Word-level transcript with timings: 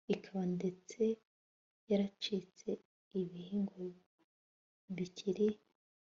ikaba 0.13 0.43
ndetse 0.55 1.01
yaracitse 1.89 2.69
ibihingwa 3.21 3.81
bikiri 4.95 5.47